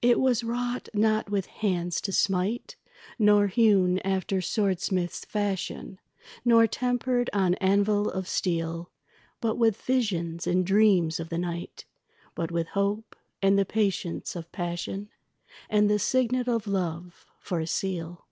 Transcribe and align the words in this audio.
It 0.00 0.20
was 0.20 0.44
wrought 0.44 0.88
not 0.94 1.28
with 1.28 1.46
hands 1.46 2.00
to 2.02 2.12
smite, 2.12 2.76
Nor 3.18 3.48
hewn 3.48 3.98
after 4.06 4.36
swordsmiths' 4.36 5.24
fashion, 5.26 5.98
Nor 6.44 6.68
tempered 6.68 7.28
on 7.32 7.54
anvil 7.56 8.08
of 8.08 8.28
steel; 8.28 8.92
But 9.40 9.56
with 9.58 9.82
visions 9.82 10.46
and 10.46 10.64
dreams 10.64 11.18
of 11.18 11.30
the 11.30 11.38
night, 11.38 11.84
But 12.36 12.52
with 12.52 12.68
hope, 12.68 13.16
and 13.42 13.58
the 13.58 13.64
patience 13.64 14.36
of 14.36 14.52
passion, 14.52 15.08
And 15.68 15.90
the 15.90 15.98
signet 15.98 16.46
of 16.46 16.68
love 16.68 17.26
for 17.40 17.58
a 17.58 17.66
seal. 17.66 18.28